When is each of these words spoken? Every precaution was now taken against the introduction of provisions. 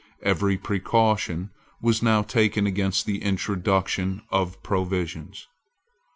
Every 0.23 0.57
precaution 0.57 1.51
was 1.79 2.01
now 2.01 2.23
taken 2.23 2.65
against 2.65 3.05
the 3.05 3.21
introduction 3.21 4.23
of 4.31 4.63
provisions. 4.63 5.45